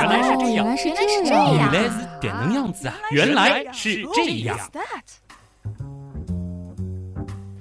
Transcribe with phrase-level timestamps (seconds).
[0.00, 0.88] 原来是这样，原来是
[1.24, 2.94] 这样，原来是点能样子啊！
[3.10, 4.58] 原来是这样。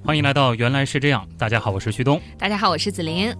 [0.05, 1.27] 欢迎来到原来是这样。
[1.37, 2.21] 大家好，我是旭东。
[2.37, 3.35] 大家好，我是子琳。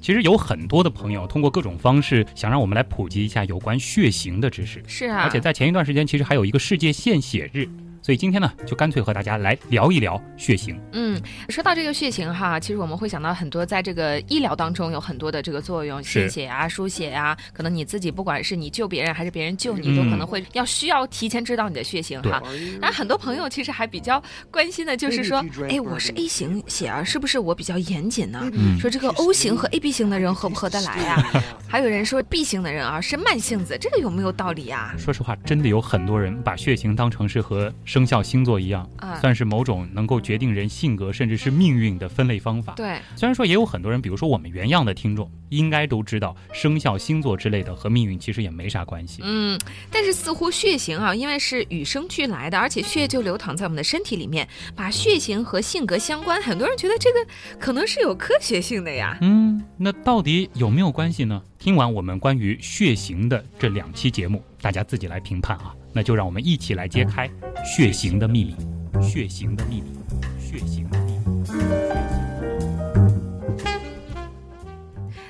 [0.00, 7.68] 其实有很多的朋友通过各种方式想让我们来普及一下有关血型的知识，是啊，而且在前一段时间，其实还有一个世界献血日。
[8.02, 10.80] 所以今天呢，就干脆和大家来聊一聊血型。
[10.92, 22.42] 嗯，说到这个血型哈，其实我们会想到很多，在这个医疗当中有很多的这个作用，献血啊、输血啊，可能你自己不管是你救别人还是别人救你，都可能会要需要提前知道你的血型哈。
[22.80, 28.50] 那很多朋友其实还比较关心的就是说，哎，我是 A 型血啊，是不是我比较严谨呢？
[28.80, 31.42] 说这个 O 型和 AB 型的人合不合得来啊？
[31.68, 34.94] 还有人说 B 型的人啊是慢性子，这个有没有道理啊？
[34.98, 42.74] 说实话，真的有很多人把血型当成是和生肖星座一样，啊算是某种能够决定人性格甚至是命运的分类方法。
[42.74, 49.22] 对，虽然说也有很多人，比如说我们原样的听众，应该都知道生肖星座之类的和命运其实也没啥关系。
[49.24, 49.58] 嗯，
[49.90, 57.26] 但是似乎血型啊，因为是与生俱来的，而且血液就流淌在我们的身体里面，把血型和性格相关，很多人觉得这个
[57.58, 59.18] 可能是有科学性的呀。
[59.20, 61.42] 嗯，那到底有没有关系呢？
[61.58, 65.74] 听完我们关于血型的这两期节目，大家自己来评判啊。
[65.92, 67.30] 那就让我们一起来揭开
[67.64, 68.54] 血型的秘密。
[69.00, 69.92] 血型的秘密，
[70.38, 71.20] 血型的秘密。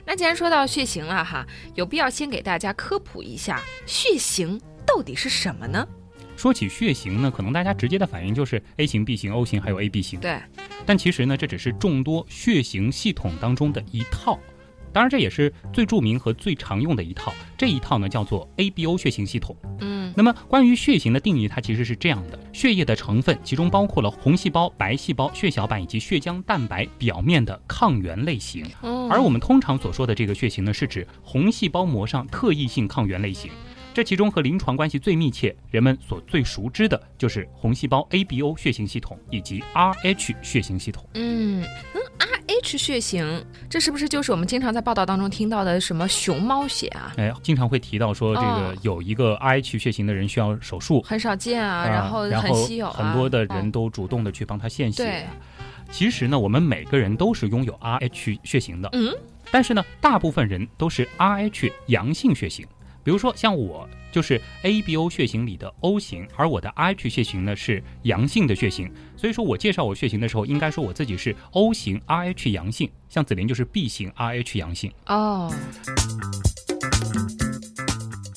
[0.04, 5.86] 那既然说到血型了哈，有必要先给大家科普一下血型到底是什么呢？
[6.36, 10.18] 说起血型呢，可能大家直接的反应就是 A 型、B 型、O 型还有 AB 型。
[10.18, 10.40] 对。
[10.84, 14.36] 但其实呢，这只是众多血型系统当中的一套。
[14.92, 17.32] 当然，这也是最著名和最常用的一套。
[17.56, 19.56] 这一套呢，叫做 ABO 血型系统。
[19.80, 28.64] 嗯，那么关于血型的定义，它其实是这样的：血液的成分其中包括了红细胞、白细胞、血小板以及血浆蛋白表面的抗原类型。
[29.10, 33.50] 而我们通常所说的这个血型呢，是指红细胞膜上特异性抗原类型。
[33.92, 41.04] 这其中和临床关系最密切、人们所最熟知的就是红细胞 ABO 血型系统以及 RH 血型系统。
[41.14, 41.60] 嗯，
[41.94, 42.00] 嗯
[42.50, 47.12] ，RH 血型，这是不是就是我们经常在报道当中听到的什么熊猫血啊？
[47.16, 55.26] 哎，经常会提到说这个有一个 RH 血型的人需要手术，很少见啊，然后很稀有，很多的人都主动的去帮他献血。
[55.90, 59.12] 其实呢，我们每个人都是拥有 RH 血型的，嗯，
[59.50, 62.66] 但是呢，大部分人都是 RH 阳性血型。
[63.10, 72.88] 比如说，像我就是 ABO 血型里的 O 型，而我的 RH 血型呢是阳性的血型，所以说我介绍我血型的时候，应该说我自己是 O 型 RH 阳性。
[73.08, 74.92] 像子琳就是 B 型 RH 阳性。
[75.06, 75.52] 哦。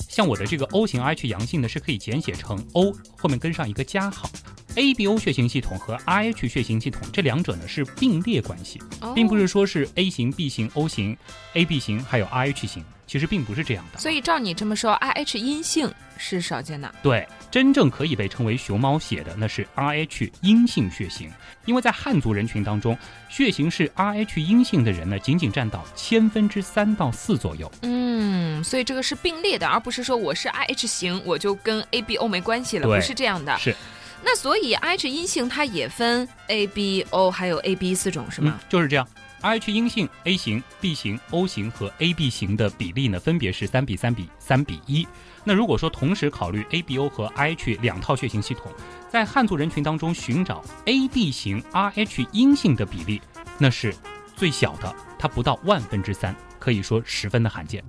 [0.08, 4.28] 像我的这个 O 型 RH 阳性呢，是可以简写成 O 后面跟上一个加号。
[4.74, 8.80] ABO 血型系统和 RH 血型系统这两者呢是并列关系，
[9.14, 11.16] 并不是说是 A 型、B 型、O 型、
[11.52, 12.84] AB 型还有 RH 型。
[13.06, 16.92] 其实并不是这样的，所以照你这么说，RH 阴性是少见的。
[17.02, 21.30] 对，真正可以被称为熊猫血的，那是 RH 阴性血型。
[21.66, 22.96] 因为在汉族人群当中，
[23.28, 27.70] 血型是 RH 阴性的人呢，仅仅占到千分之三到四左右。
[27.82, 33.56] 嗯，所以这个是并列的，而不是说我是 RH 型，我就跟 ABO 没关系了，不是这样的。
[33.58, 33.74] 是。
[34.22, 38.58] 那所以 RH 阴性它也分 ABO 还有 AB 四种是吗？
[38.68, 39.06] 就是这样。
[39.44, 45.06] RH 阴性 A 型、B 型、O 型和 AB 型的比例呢，分别是三比三比三比一。
[45.44, 48.72] 那如果说同时考虑 ABO 和 RH 两套血型系统，
[49.10, 53.20] 在汉族人群当中寻找 AB 型 RH 阴性的比例，
[53.58, 53.94] 那是
[54.34, 57.84] 最小的，它不到万分之三，可以说十分的罕见。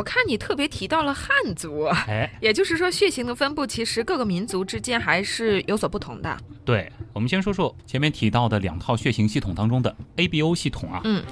[0.00, 6.34] 我看你特别提到了汉族，哎，也就是说血型的分布其实各个民族之间还是有所不同的。
[6.64, 11.02] 对，我们先说说前面提到的两套血型系统当中的 ABO 系统啊。
[11.04, 11.22] 嗯，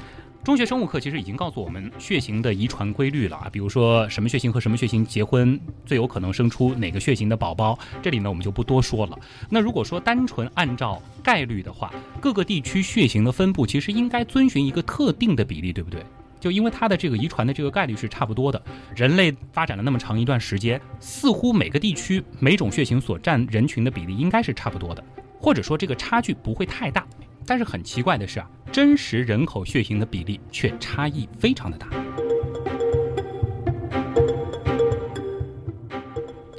[0.45, 9.19] 中学生物课其实已经告诉我们血型的遗传规律了啊，比如说什么血型和什么血型结婚最有可能生出哪个血型的宝宝，这里呢我们就不多说了。
[9.49, 11.91] 那如果说单纯按照概率的话，
[12.21, 16.05] 各个地区血型的分布其实应该遵循一个特定的比例，对不对？
[16.40, 18.62] 就因为它的这个遗传的这个概率是差不多的，
[18.94, 25.05] 人类发展了那么长一段时间，似乎每个地区每种血型所占人群的比例应该是差不多的，
[25.40, 27.06] 或者说这个差距不会太大。
[27.46, 31.88] 但是很奇怪的是啊，真实人口血型的比例却差异非常的大。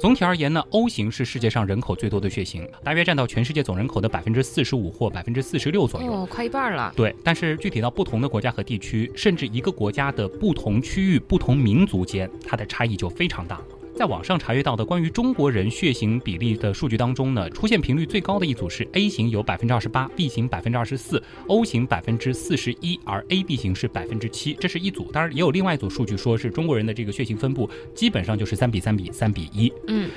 [0.00, 6.90] 总体而言呢，O 型是世界上人口最多的血型，大约占到全世界总人口的百分之四十五或百分之四十六左右，哦，快一半了。
[6.96, 13.64] 对，但是具体到不同的国家和地区，甚至一个国家的不同区域、不同民族间，它的差异就非常大了。
[14.00, 25.12] 在网上查阅到的关于中国人血型比例的数据当中呢，出现频率最高的一组是 A 型有百分之二十八，B 型百分之二十四，O 型百分之四十一，而 AB 型是百分之七，这是一组。
[25.12, 29.70] 当然也有另外一组数据说是中国人的这个血型分布基本上就是三比三比三比一。
[29.88, 30.08] 嗯，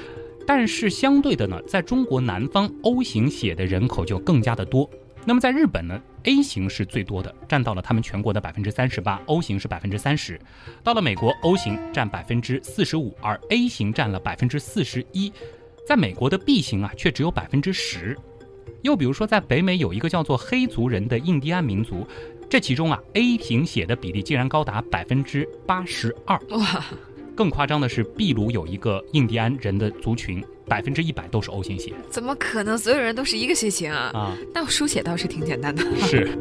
[0.48, 4.90] 但是相对的呢，在中国南方 O 型血的人口就更加的多。
[5.26, 10.40] 那么在日本呢，A 型是最多的，占到了他们全国的百分之三十八；O 型是百分之三十。
[10.84, 15.32] 到了美国，O 型占百分之四十五，而 A 型占了百分之四十一。
[15.88, 18.18] 在美国的 B 型啊，却只有百分之十。
[18.82, 22.08] 又比如说，在北美有一个叫做黑族人的印第安民族，
[22.50, 26.40] 这其中啊，A 型血的比例竟然高达百分之八十二。
[26.50, 26.86] 哇！
[27.36, 31.94] 更夸张的是，秘鲁有一个印第安人的族群，百分之一百都是 O 型血。
[32.10, 32.78] 怎么可能？
[32.78, 34.12] 所有人都是一个血型啊？
[34.14, 35.84] 啊，那输血倒是挺简单的。
[36.00, 36.30] 是。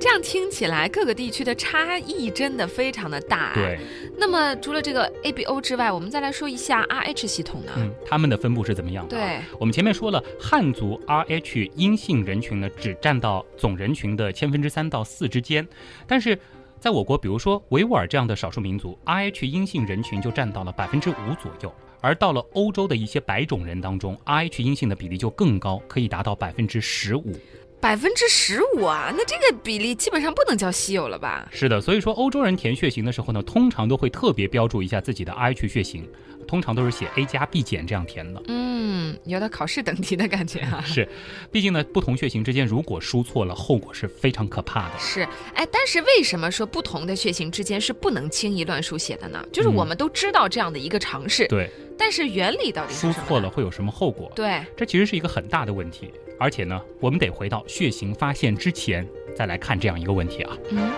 [0.00, 3.52] 这样听起来，各个地区的差异真的非常的大。
[3.54, 3.78] 对。
[4.16, 7.72] 那么除了这个 ABO 之外，我们再来说一下 RH 系统呢？
[7.78, 9.16] 嗯，他们的分布是怎么样的？
[9.16, 15.66] 对，我们前面说了，汉族 RH 阴性人群呢，只占到总人群的千分之三到四之间，
[16.06, 16.38] 但是
[16.84, 27.32] 在我国，比如说维吾尔这样的少数民族，RH 阴性人群就占到了百分之五左右，而到了欧洲的一些白种人当中，RH 阴性的比例就更高，可以达到百分之十五。
[27.80, 31.48] 百分之十五啊，那这个比例基本上不能叫稀有了吧？
[31.50, 36.06] 是的，所以说欧洲人填血型的时候呢，通常都会特别标注一下自己的 RH 血型，
[36.44, 38.42] 通常都是写 A 加 B 减这样填的。
[38.48, 40.82] 嗯，有点考试等题的感觉啊。
[40.86, 41.08] 是，
[41.50, 44.98] 毕竟呢，不同血型之间如果输错了，后果是非常可怕的。
[44.98, 45.22] 是，
[45.54, 49.44] 哎，但是为什么说不同的血型之间是不能轻易乱输血的呢？
[49.52, 51.46] 就是我们都知道这样的一个常识。
[51.48, 51.70] 对。
[51.96, 54.30] 但是原理到底输错了会有什么后果？
[54.34, 56.10] 对，这其实是一个很大的问题。
[56.40, 59.06] 而且呢，我们得回到血型发现之前
[59.36, 60.56] 再来看这样一个问题啊。
[60.70, 60.90] 嗯。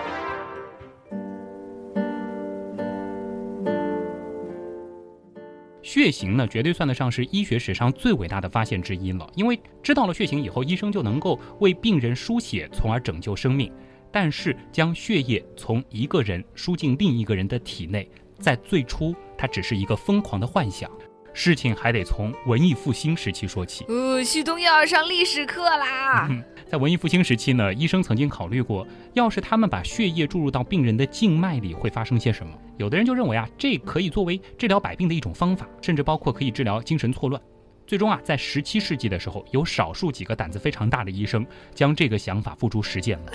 [5.87, 9.25] 血型呢，绝对算得上是医学史上最伟大的发现之一了。
[9.35, 13.71] 因为知道了血型以后，医生就能够为病人输血，从而拯救生命。
[14.11, 18.05] 但是将血液从一个人输进另一个人的体内，
[18.37, 19.15] 在最初。
[19.37, 20.91] 它只是一个疯狂的幻想，
[21.37, 23.85] 事情还得从文艺复兴时期说起。
[23.89, 26.27] 哦，旭东又要上历史课啦！
[26.67, 32.51] 在文艺复兴时期呢，医生曾经考虑过，要是他们把血液注入到病人的静脉里，会发生些什么？
[32.77, 37.39] 有的人就认为啊，这可以作为治疗百病的一种方法，甚至包括可以治疗精神错乱。
[37.85, 41.45] 最终啊，在十七世纪的时候，有少数几个胆子非常大的医生
[41.75, 43.31] 将这个想法付诸实践了。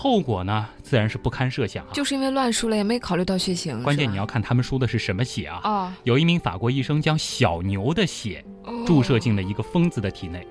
[0.00, 1.90] 后果呢，自然是不堪设想啊。
[1.92, 3.82] 就是因为乱输了，也没考虑到血型。
[3.82, 5.60] 关键你要看他们输的是什么血啊！
[5.64, 8.44] 哦，有一名法国医生将小牛的血
[8.86, 10.46] 注射进了一个疯子的体内，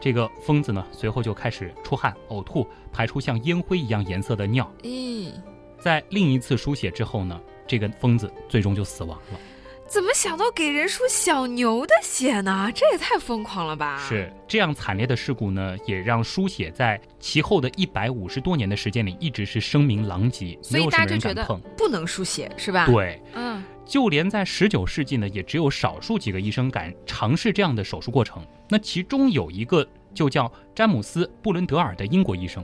[0.00, 4.68] 这个疯子呢，随后就开始出汗、呕吐，排出像烟灰一样颜色的尿。
[4.82, 5.30] 咦，
[5.78, 9.38] 在另一次输血之后呢，这个疯子最终就死亡了。
[9.88, 12.70] 怎么想到给人输小牛的血呢？
[12.74, 14.04] 这也太疯狂了吧！
[14.06, 21.42] 是这样惨烈的事故呢，也让输血在其后的一百五十多年的时间里一直是声名狼藉，没有大家就觉得
[21.74, 22.84] 不能输血是吧？
[22.86, 28.46] 对，嗯，就连在十九世纪呢，也只有少数几个医生敢尝试这样的手术过程。
[28.68, 32.62] 那其中有一个就叫詹姆斯·布伦德尔的英国医生。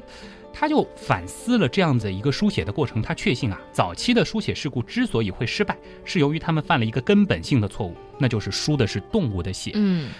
[0.54, 9.72] 他就反思了这样子一个书写的过程，他确信啊，早期的书写事故之所以会失败，是由于他们犯了一个根本性的错误，那就是输的是动物的血。
[9.74, 10.10] 嗯。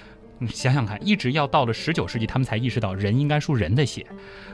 [0.44, 4.07] 你想想看，一直要到了十九世纪，他们才意识到人应该输人的血。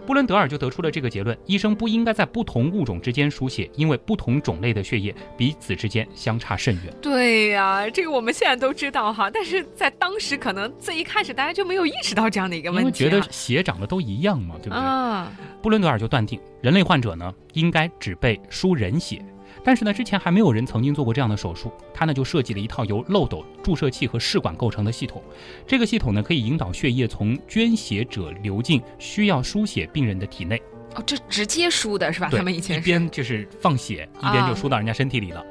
[0.07, 6.95] 布伦德尔就得出了这个结论：医生不应该在不同物种之间输血，因为不同种类的血液彼此之间相差甚远。
[7.03, 14.79] 对呀，这个我们现在都知道哈，但是在当时可能最一开始大家就没有意识到这样的一个问题，因为觉得血长得都一样嘛，对不对？
[14.79, 15.31] 啊，
[15.62, 19.23] 布伦德尔就断定，人类患者呢应该只被输人血。
[19.62, 21.73] 但是呢，之前还没有人曾经做过这样的手术。
[21.92, 25.23] 他呢就设计了一套由漏斗、注射器和试管构成的系统。
[25.66, 30.61] 这个系统呢可以引导血液从捐血者流进需要输血病人的体内。
[30.95, 32.28] 哦，这直接输的是吧？
[32.33, 35.45] 他们以前一边就是放血，一边就输到人家身体里了。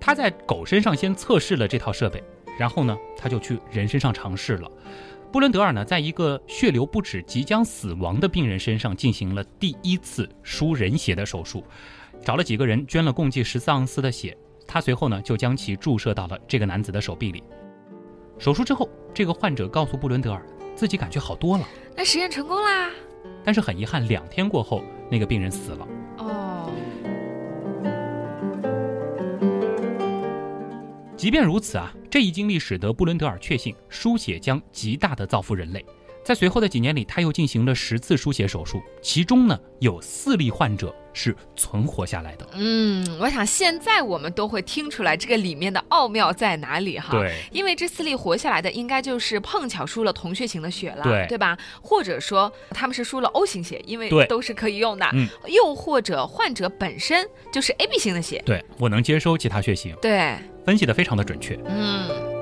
[0.00, 2.22] 他在狗身上先测试了这套设备，
[2.58, 4.70] 然后呢他就去人身上尝试了。
[5.32, 11.64] 布伦德尔呢在一个血流不止、即将死亡的病人身上进行了第一次输人血的手术。
[12.24, 14.34] 找了几个人捐了共计十四盎司的血，
[14.66, 17.44] 他随后呢就将其注射到了这个男子的手臂里。
[18.38, 20.42] 手术之后，这个患者告诉布伦德尔，
[20.74, 21.68] 自己感觉好多了。
[21.94, 22.90] 那实验成功啦。
[23.44, 25.88] 但是很遗憾，两天过后，那个病人死了。
[26.16, 26.72] 哦。
[31.14, 35.84] 即便如此啊，这一经历使得布伦德尔确信输血将极大的造福人类。
[36.24, 42.48] 在随后的几年里，他又进行了十次输血手术，其中呢有四例患者是存活下来的。
[42.54, 47.10] 嗯，我想现在我们都会听出来这个里面的奥妙在哪里哈。
[47.10, 51.58] 对，因为这四例活下来的应该就是碰巧输了同血型的血了，对对吧？
[51.82, 55.06] 或者说他们是输了 O 型血，因为对都是可以用的。
[55.12, 61.54] 嗯，又或者患者本身就是 AB 型的血，对我能接收其他血型，对，分析的非常的准确。
[61.66, 62.33] 嗯。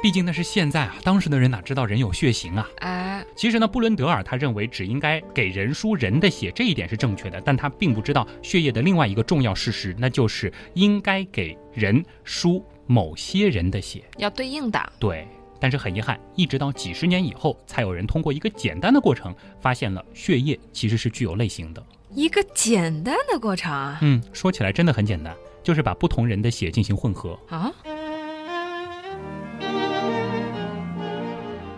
[0.00, 2.68] 毕竟那是现在啊，当时的人哪知道人有血型啊？
[2.78, 14.92] 哎，其实呢，布伦德尔他认为只应该给人输人的血，这一点是正确的，但他并不知道血液的另外一个重要事实，那就是应该给人输某些人的血，要对应的。
[15.00, 15.26] 对，
[15.58, 21.84] 但是很遗憾，一直到几十年以后，才有人通过一个简单的过程，发现了血液其实是具有类型的。
[22.14, 23.98] 一个简单的过程啊？
[24.00, 27.72] 嗯，说起来真的很简单，就是把不同人的血进行混合啊。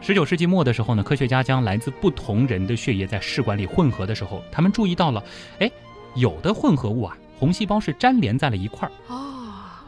[0.03, 5.23] 十九世纪末的时候呢，科学家将来自不同人的血液在试管里混合的时候，他们注意到了，
[5.59, 5.71] 哎，
[6.15, 8.93] 有的混合物啊，红细胞是粘连在了一块儿。
[9.09, 9.27] 哦。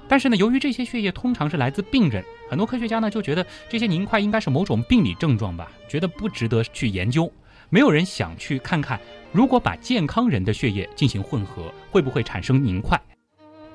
[0.07, 7.33] 但是呢，由于这些血液通常是来自病人，很多科学家呢就觉得这些凝块应该是某种病理症状吧，觉得不值得去研究。
[7.71, 9.01] 没有人想去看看，
[9.33, 13.01] 如果把健康人的血液进行混合，会不会产生凝块。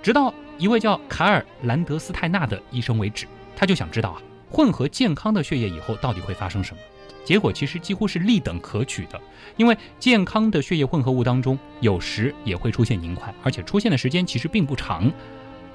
[0.04, 3.26] 直到一位叫卡尔兰德斯泰纳的医生为止，
[3.56, 4.22] 他就想知道啊。
[4.50, 6.82] 混合健康的血液以后到底会发生什么？
[7.26, 9.20] 结果其实几乎是立等可取的，
[9.58, 15.12] 因为健康的血液混合物当中有时也会出现凝块，而且出现的时间其实并不长。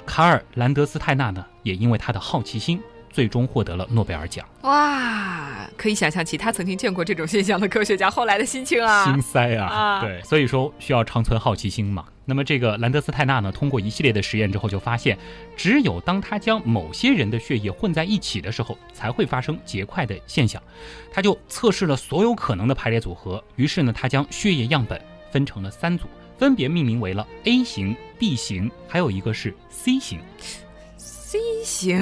[0.06, 2.80] 卡尔兰德斯泰纳呢，也因为他的好奇心，
[3.12, 4.44] 最终获得了诺贝尔奖。
[4.62, 9.04] 哇，可以想象其他曾经见过这种现象的科学家后来的心情啊！
[9.04, 10.00] 心塞啊！
[10.00, 12.04] 对，所以说需要长存好奇心嘛。
[12.24, 15.18] 那么这个兰德斯泰纳呢，通过一系列的实验之后，就发现，
[15.56, 20.62] 只有当他将某些人的血液混在一起的时候，才会发生结块的现象。
[21.12, 25.00] 他就测试了所有可能的排列组合，于是呢，他将血液样本
[25.32, 26.06] 分成了三组，
[26.38, 30.20] 分别命名为了 A 型、B 型，还有一个是 C 型。
[31.32, 31.98] C 型，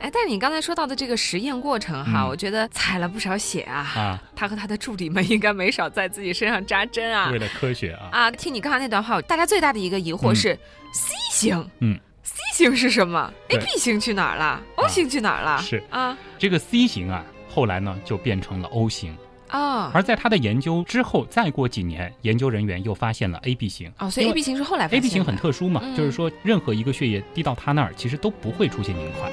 [0.00, 3.76] 哎， 但是你刚才说到的这个实验过程哈，我觉得采了不少血啊。
[3.94, 7.30] 啊，他和他的助理们应该没少在自己身上扎针啊。
[7.30, 8.08] 为了科学啊。
[8.10, 10.58] 啊，听你刚才那段话，大家最大的一个疑惑是
[10.92, 15.62] C 型，嗯，C 型是什么？A、B 型去哪儿了？O 型去哪儿了？
[15.62, 19.16] 是啊，这个 C 型啊，后来呢就变成了 O 型。
[19.48, 19.90] 啊！
[19.94, 23.92] 而在他的研究之后，再过几年，研究人员又发现了 AB 型。
[23.98, 24.98] 哦，所以 AB 型是后来发现。
[25.00, 29.30] AB 型很特殊嘛，就是说任何一个血液滴到他那儿，其实都不会出现凝块。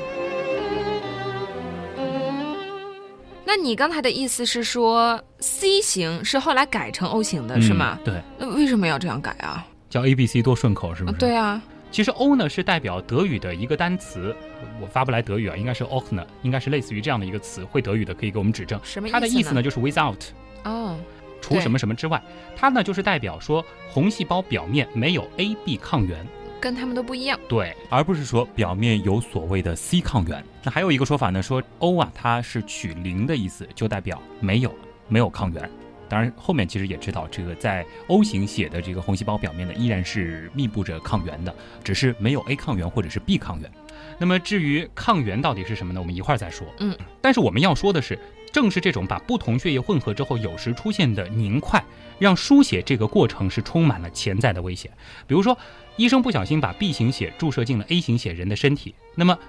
[3.44, 8.00] 那你刚才的意思是说，C 型是后来改成 O 型的，是吗？
[8.06, 8.22] 对。
[8.38, 9.65] 那为什么要这样改啊？
[9.89, 11.18] 叫 ABC 多顺口，是不是？
[11.18, 11.62] 对啊。
[11.91, 14.33] 其实 O 呢是代表德语的一个单词，
[14.79, 17.65] 我发不来德语啊，应该是 o k n 应该是类似于这样的一个词。
[17.65, 18.79] 会德语的可以给我们指正。
[18.81, 19.13] 什么意思？
[19.13, 20.17] 它的意思呢就是 without，
[20.63, 20.98] 哦，
[21.41, 22.21] 除什么什么之外，
[22.55, 26.25] 它呢就是代表说红细胞表面没有 AB 抗原，
[26.62, 27.38] 跟他们都不一样。
[27.50, 30.41] 对，而不是说表面有所谓的 C 抗原。
[30.63, 34.74] 那还有一个说法呢，说 O 啊它是取零的意思，就代表没有
[35.10, 35.69] 没有抗原。
[36.12, 43.72] 当然，后面其实也知道，这个在 O 型血的这个红细胞表面呢，依然是密布着抗原的，只是没有 A 抗原或者是 B 抗原。
[44.18, 46.01] 那么至于抗原到底是什么呢？
[46.01, 46.68] 我们一会儿再说。
[46.80, 48.20] 嗯，但是我们要说的是，
[48.51, 51.82] 正是这种把不同血液混合之后，有时出现的凝块，
[52.20, 54.91] 让输血这个过程是充满了潜在的危险。
[55.25, 55.58] 比如说，
[55.96, 59.39] 医生不小心把 B 型血注射进了 A 型血人的身体，那么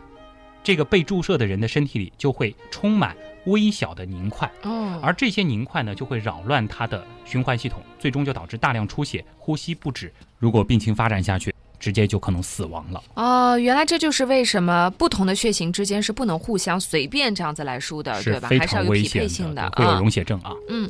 [0.62, 3.16] 这个被注射的人的身体里就会充满。
[3.46, 10.12] 微小的凝块，哦，而这些凝块呢，就会扰乱它的循环系统，最终就导致大量出血、呼吸不止。
[10.38, 13.02] 如果病情发展下去，直接就可能死亡了。
[13.14, 18.48] 哦，原来这就是为什么不同的血型之间是不能互相随便这样子来输的，对吧？
[18.48, 20.52] 还是要有匹配性的，会有溶血症啊。
[20.68, 20.88] 嗯。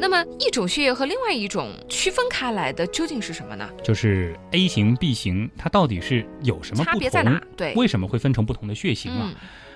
[0.00, 3.68] 那么一种血液和另外一种区分开来的究竟是什么呢？
[3.82, 7.42] 就是 A 型、B 型，它到底是有什么差别在哪？
[7.56, 9.34] 对，为什么会分成不同的血型啊？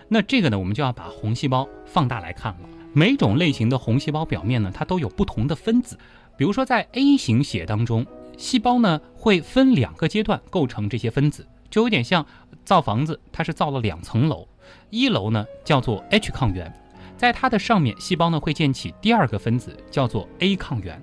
[0.08, 2.68] 那这个呢，我们就要把红细胞放大来看了。
[2.92, 5.98] 每种类型的红细胞表面呢，它都有不同的分子。
[6.36, 12.24] 比如说在 A 型血当中，细胞呢会分两个阶段构成这些分子，就有点像
[12.64, 14.46] 造房子，它是造了两层楼，
[14.90, 16.72] 一楼呢叫做 H 抗原。
[17.22, 21.00] 在它的上面，细胞呢会建起第二个分子，叫做 A 抗原。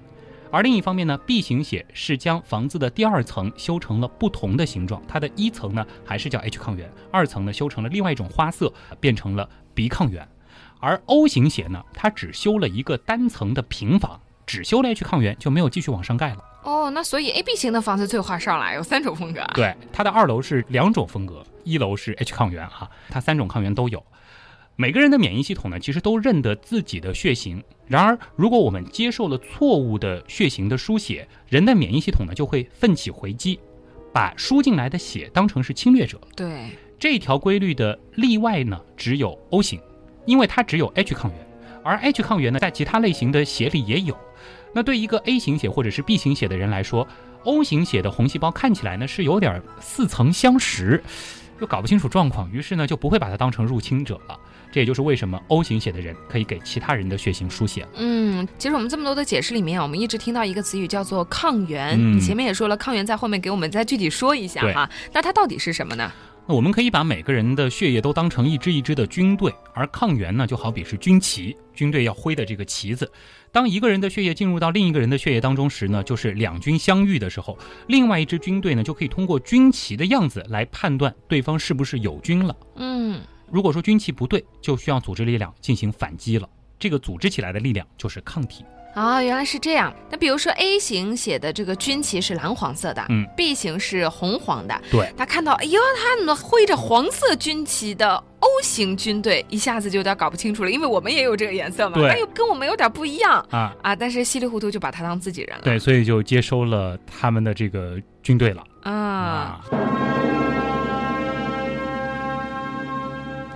[0.52, 10.28] 而另一方面呢，B 型血是将房子的第二层修成了不同的形状，它的一层呢还是叫 H 抗原，二层呢修成了另外一种花色，变成了 B 抗原。
[10.82, 16.44] 而 O 型血呢，它只修了一个单层的平房，只修了 H 抗原，就没有继续往上盖了。
[16.64, 19.40] 哦，那所以 A B 型的房子最花哨了，有三种风格。
[19.54, 24.04] 对，它的二楼是两种风格，一楼是 H 抗原啊，它三种抗原都有。
[24.82, 27.62] 每个人的免疫系统呢，其实都认得自己的血型。
[27.86, 33.60] 然而，如果我们接受了错误的血型的输血，人的免疫系统呢就会奋起回击，
[34.14, 36.18] 把输进来的血当成是侵略者。
[36.34, 39.82] 对，这条规律的例外呢只有 O 型，
[40.26, 41.48] 因为它只有 H 抗原，
[41.84, 44.18] 而 H 抗原呢在其他类型的血里也有。
[44.74, 47.06] 那对一个 A 型血或者是 B 型血的人来说
[47.44, 51.04] ，O 型血的红细胞看起来呢是有点似曾相识，
[51.60, 54.40] 又搞不清楚状况，于是呢就不会把它当成入侵者了。
[54.72, 57.88] 这也就是为什么 O 型血的人可以给其他人的血型输血。
[57.96, 62.00] 嗯，其实我们这么多的解释里面，我们一直听到一个词语叫做抗原。
[62.00, 64.90] 你前面也说了，抗原在后面给我们再具体说一下哈。
[65.12, 66.12] 那它到底是什么呢？
[66.48, 73.12] 那我们可以把每个人的血液都当成一支一支的军队，而抗原呢，就好比是军旗，军队要挥的这个旗子。
[73.52, 77.58] 当一个人的血液进入到另一个人的血液当中时呢，就是两军相遇的时候，
[77.88, 82.56] 另外一支军队呢就可以通过军旗的样子来判断对方是不是友军了。
[82.78, 83.20] 嗯。
[83.52, 86.48] 如果说军旗不对，就需要组织力量进行反击了。
[86.78, 88.64] 这个组织起来的力量就是抗体。
[88.96, 89.94] 啊，原来是这样。
[90.10, 94.82] 那比如说 A 型写的这个军旗是蓝黄色的，嗯，B 型是红黄的。
[94.90, 103.96] 对，他看到，哎呦，他怎么挥着黄色军旗的 O 型军队，一下子就有点搞不清楚了，因为我们也有这个颜色嘛，对，哎呦，跟我们有点不一样啊啊！
[103.96, 105.64] 但是稀里糊涂就把他当自己人了。
[105.64, 109.62] 对，所以就接收了他们的这个军队了啊。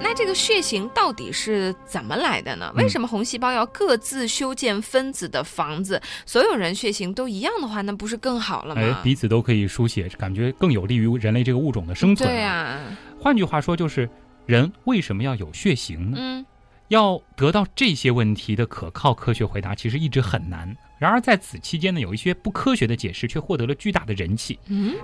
[0.04, 2.70] 那这个血型到底是怎么来的呢？
[2.76, 6.00] 为什么红细胞要各自修建分子的房子？
[6.26, 8.82] 所有人血型都一样的话，那不是更好了吗？
[8.82, 12.30] 哎，彼此都可以书写，感觉更有利于人类这个物种的生存。
[12.30, 12.78] 对呀。
[13.18, 14.10] 换句话说，就是
[14.46, 16.18] 人为什么要有血型呢？
[16.20, 16.46] 嗯，
[16.90, 20.76] 要得到这些问题的可靠科学回答，其实一直很难。
[21.00, 24.60] 然而在此期间呢，有一些不科学的解释却获得了巨大的人气。
[24.68, 24.96] 嗯。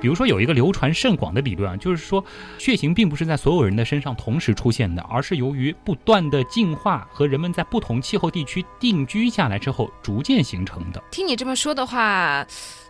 [0.00, 2.24] 比如说，有一个流传甚广的理论啊，就是说，
[2.58, 11.02] 血型并不是在所有人的身上同时出现的，而是由于不断的进化和人们在不同气候地区定居下来之后逐渐形成的。
[11.10, 12.46] 听你这么说的话。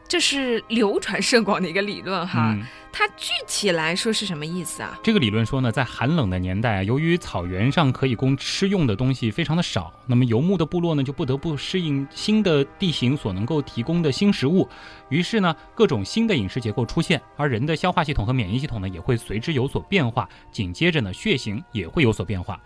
[0.08, 2.56] 这是流传甚广的一个理论哈，
[2.92, 4.98] 它具体来说是什么意思啊？
[5.02, 14.68] 这个理论说呢，在寒冷的年代，由于草原上可以供吃用的东西非常的少，那么游牧的部落呢就不得不适应新的地形所能够提供的新食物，
[15.09, 22.61] 于是呢各种新的饮食结构出现，而人的消化系统和免疫系统呢也会随之有所变化，紧接着呢血型也会有所变化。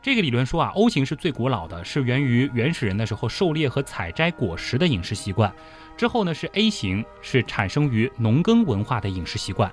[0.00, 5.50] 这个理论说啊，O 型是最古老的，是源于原始人的时候狩猎和采摘果实的饮食习惯。
[5.96, 9.72] 之后呢是 A 型，是产生于农耕文化的饮食习惯。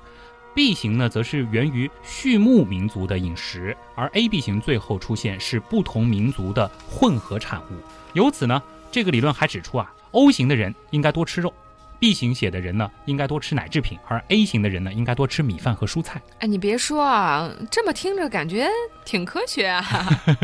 [0.54, 7.76] B 型呢则是源于畜牧民族的饮食，而 AB 型最后出现是不同民族的混合产物。
[8.14, 11.54] 由此呢，这个理论还指出啊，O 型的人应该多吃肉。
[12.00, 16.22] B 型血的人呢，应该多吃奶制品，而 A 型的人呢，应该多吃米饭和蔬菜。
[16.40, 18.68] 哎，你别说啊，这么听着感觉
[19.06, 19.86] 挺科学啊。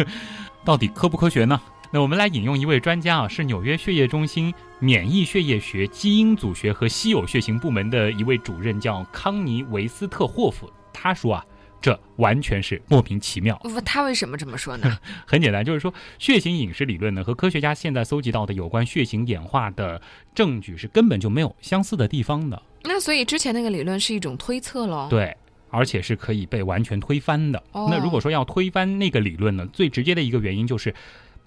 [0.63, 1.60] 到底科不科学呢？
[1.92, 10.72] 那我们来引用一位专家啊，是纽约血液中心免疫血液学、基因组学和稀有血型部门的一位主任，叫康尼维斯特霍夫。
[10.94, 11.46] 他说啊。
[11.80, 13.56] 这完全是莫名其妙。
[13.86, 14.98] 他为什么这么说呢？
[15.28, 20.02] 很简单，就是说血型饮食理论呢，和科学家现在搜集到的有关血型演化的
[20.34, 22.60] 证据是根本就没有相似的地方的。
[22.84, 25.08] 那所以之前那个理论是一种推测喽？
[25.08, 25.38] 对，
[25.70, 27.63] 而且是可以被完全推翻的。
[27.72, 30.94] 那如果说要推翻那个理论呢，最直接的一个原因就是，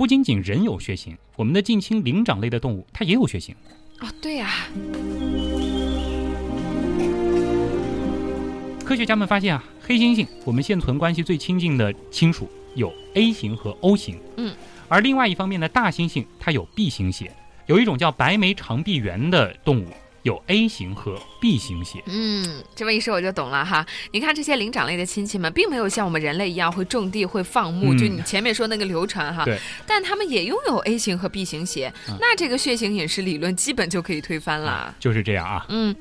[0.01, 3.55] 不仅仅人有血型，我们的近亲灵长类的动物它也有血型。
[4.01, 4.49] 哦，对呀。
[8.83, 14.55] 科学家们发现啊，黑猩猩我们现存关系最亲近的亲属有 A 型和 O 型，嗯，
[14.89, 17.31] 而另外一方面呢，大猩猩它有 B 型血，
[17.67, 19.89] 有一种叫白眉长臂猿的动物
[20.23, 22.03] 有 A 型和 B 型血。
[22.07, 23.85] 嗯，这么一说我就懂了哈。
[24.13, 34.95] 你看这些灵长类的亲戚们，并没有像我们人类一样会种地会放牧，就你前面说那个流传哈，对，但他们也拥有 A 型和 B 型血，那这个血型饮食理论基本就可以推翻了。
[35.01, 35.97] 就是这样啊，嗯。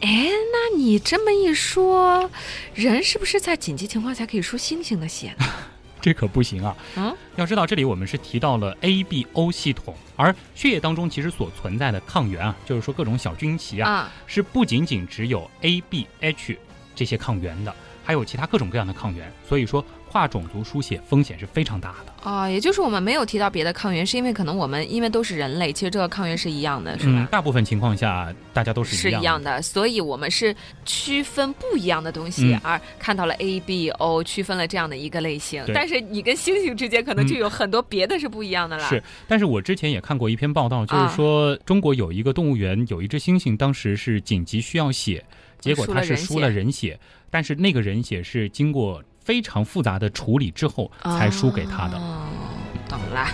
[0.00, 2.28] 哎，那你这么一说，
[2.74, 5.46] 人是不是在紧急情况才可以输猩猩的血呢？
[6.02, 6.76] 这可不行啊！
[6.96, 16.58] 嗯，要知道这里我们是提到了 A、B、O 系统，而血液当中其实所存在的抗原啊，就是说各种小菌旗啊，是不仅仅只有 A、B、H
[16.96, 19.32] 这些抗原的，还有其他各种各样的抗原。
[19.48, 22.12] 所以说跨种族输血风险是非常大的。
[22.30, 27.12] 哦，也就是我们没有提到别的抗原，是因为可能我们因为都是人类，其实这个抗原是一样的，是吧？
[27.14, 35.64] 嗯，大部分情况下大家都是是一样的，所以我们是区分不一样的东西，而看到了 A、B、O，区分了这样的一个类型。
[35.72, 38.86] 但是你跟猩猩之间可能就有很多别的是不一样的了。
[38.86, 45.24] 是，但是我之前也看过一篇报道，就是说中国有一个动物园有一只猩猩，当时是紧急需要血，
[45.58, 49.02] 结果它是输了人血，但是那个人血是经过。
[49.24, 51.96] 非常复杂的处理之后才输给他的。
[51.96, 52.26] 哦，
[52.88, 53.28] 懂了。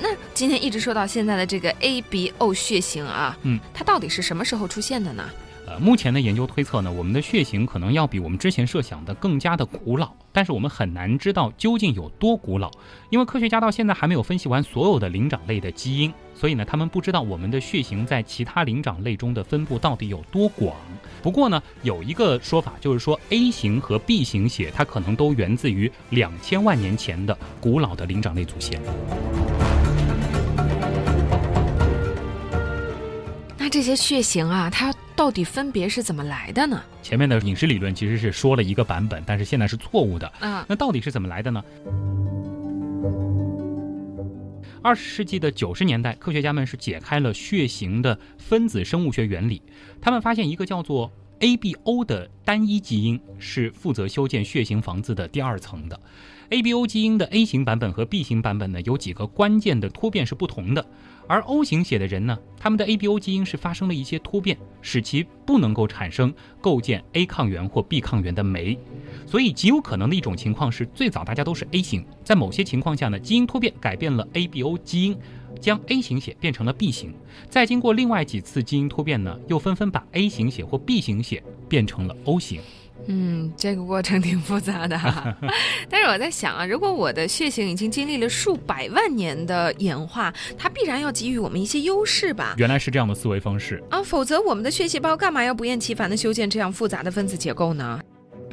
[0.00, 5.24] 那今天一直说到现在的这个 ABO 血型啊，嗯，它到底是什么时候出现的呢？
[5.66, 12.68] 呃，目前的研究推测呢，我们的血型可能要比我们之前设想的更加的古老，但是我们很难知道究竟有多古老，
[13.08, 20.76] 因为科学家到现在还没有分析完所有的灵长类的基因，所以呢，他们不知道我们的血型在其他灵长类中的分布到底有多广。
[21.22, 28.80] 不过呢，有一个说法就是说，A 型和 B 型血它可能都源自于两千万年前的古老的灵长类祖先。
[33.74, 36.80] 这些血型啊，它到底分别是怎么来的呢？
[37.02, 40.32] 前面的饮食理论其实是说了一个版本，但是现在是错误的。
[40.38, 41.60] 嗯，那到底是怎么来的呢？
[44.80, 49.60] 二十世纪的九十年代，科学家们是解开了血型的分子生物学原理。
[50.00, 51.10] 他们发现一个叫做
[51.40, 55.98] ABO 的单一基因是负责修建血型房子的第二层的。
[56.50, 60.86] ABO 基因的 A 型版本和 B 型版本呢，有几个关键的突变是不同的。
[61.26, 68.78] 而 O 型血的人呢，他们的 ABO 基因是发生了一些突变，使其不能够产生构建 A 抗原或 B 抗原的酶。
[69.26, 75.16] 所以极有可能的一种情况是，最早大家都是 A 型，在某些情况下呢，基因突变改变了 ABO 基因，
[75.60, 77.14] 将 A 型血变成了 B 型。
[77.48, 82.60] 再经过另外几次基因突变呢，又纷纷把 A 型血或 B 型血变成了 O 型。
[83.06, 84.98] 嗯，这个过程挺复杂的，
[85.90, 92.54] 但是我在想啊，如果我的血型已经经历了数百万年的演化，它必然要给予我们一些优势吧？
[92.56, 98.00] 原来是这样的思维方式啊，否则我们的血细胞干嘛要不厌其烦的修建这样复杂的分子结构呢？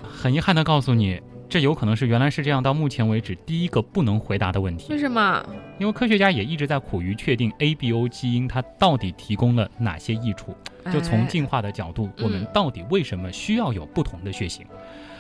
[0.04, 1.22] 很遗憾的告诉你。
[1.50, 4.88] 这有可能是原来是这样，到目前为止第一个不能回答的问题。
[4.94, 5.46] 为什么？
[5.80, 10.56] 因为科学家也一直在苦于确定 ABO 基因它到底提供了哪些益处。
[10.92, 14.66] 就从进化的角度，我们到底为什么需要有不同的血型？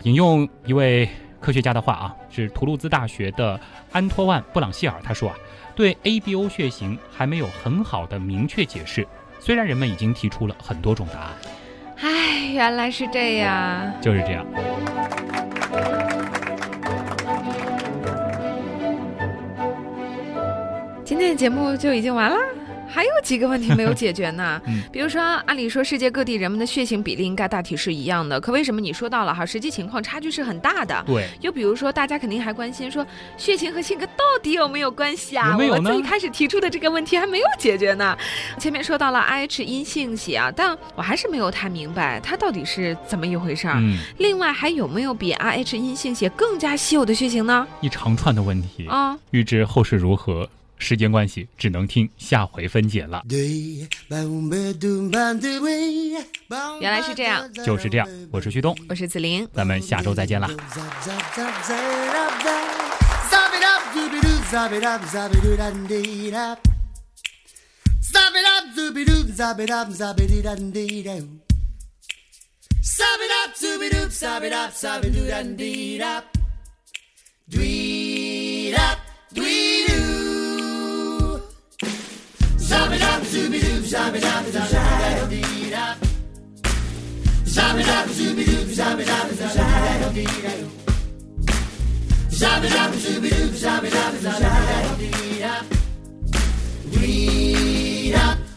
[0.03, 1.07] 引用一位
[1.39, 3.59] 科学家的话啊，是图卢兹大学的
[3.91, 5.35] 安托万·布朗希尔，他说啊，
[5.75, 9.07] 对 ABO 血型还没有很好的明确解释，
[9.39, 11.29] 虽然人们已经提出了很多种答案。
[11.97, 13.93] 唉，原来是这样。
[14.01, 14.45] 就是这样。
[21.03, 22.37] 今天的节目就已经完了。
[22.91, 24.61] 还有几个问题没有解决呢？
[24.67, 31.03] 嗯，比如说，按理说世界各地人们的血型比例应该大体是一样的，可为什么你说到了哈，实际情况差距是很大的？
[31.05, 31.27] 对。
[31.41, 33.05] 又比如说，大家肯定还关心说，
[33.37, 35.55] 血型和性格到底有没有关系啊？
[35.57, 35.91] 没有呢。
[35.91, 38.17] 最开始提出的这个问题还没有解决呢。
[38.59, 43.75] 前面说到了 Rh 阴性血啊，但我还是没有太明白它到底是怎么一回事儿。
[43.79, 43.97] 嗯。
[44.17, 47.65] 另外还有没有比 Rh 阴性血更加稀有的血型呢？
[47.79, 49.17] 一长串的问题啊。
[49.31, 50.49] 预知后事如何？
[50.81, 53.21] 时间关系，只能听下回分解了。
[56.81, 58.07] 原来是这样，就是这样。
[58.31, 60.49] 我是旭东，我是子玲，咱们下周再见啦。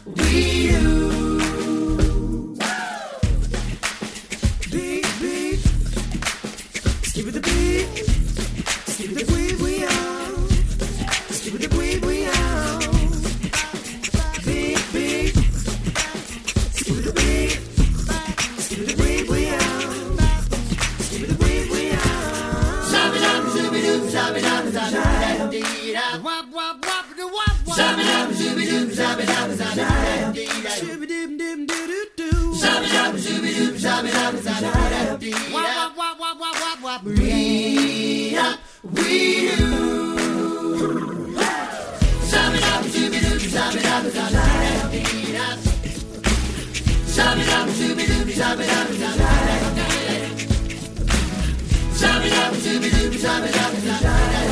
[0.06, 1.23] We do
[48.94, 49.18] Shabby,
[51.98, 54.43] shabby, shabby, shabby, shabby, shabby, shabby, shabby,